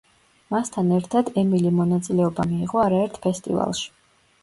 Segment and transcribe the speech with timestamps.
[0.55, 3.91] მასთან ერთად ემილიმ მონაწილეობა მიიღო არაერთ ფესტივალში.